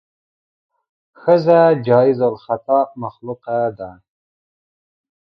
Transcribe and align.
ښځه 1.21 1.59
جایز 1.87 2.19
الخطا 2.29 2.79
مخلوقه 3.01 3.57
ده. 3.77 3.91